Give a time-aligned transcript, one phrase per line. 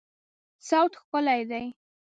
[0.67, 1.65] صوت ښکلی دی